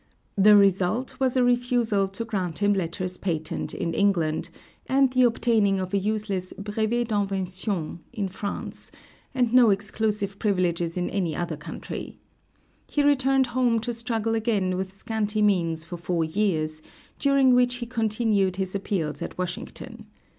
The 0.35 0.55
result 0.57 1.19
was 1.19 1.37
a 1.37 1.43
refusal 1.43 2.07
to 2.07 2.25
grant 2.25 2.57
him 2.57 2.73
letters 2.73 3.17
patent 3.17 3.75
in 3.75 3.93
England, 3.93 4.49
and 4.87 5.13
the 5.13 5.21
obtaining 5.25 5.79
of 5.79 5.93
a 5.93 5.99
useless 5.99 6.53
brevet 6.53 7.09
d'invention 7.09 7.99
in 8.11 8.27
France, 8.27 8.91
and 9.35 9.53
no 9.53 9.69
exclusive 9.69 10.39
privileges 10.39 10.97
in 10.97 11.07
any 11.11 11.35
other 11.35 11.55
country. 11.55 12.17
He 12.89 13.03
returned 13.03 13.45
home 13.53 13.79
to 13.81 13.93
struggle 13.93 14.33
again 14.33 14.75
with 14.75 14.91
scanty 14.91 15.43
means 15.43 15.83
for 15.85 15.97
four 15.97 16.23
years, 16.23 16.81
during 17.19 17.53
which 17.53 17.75
he 17.75 17.85
continued 17.85 18.55
his 18.55 18.73
appeals 18.73 19.21
at 19.21 19.37
Washington. 19.37 20.07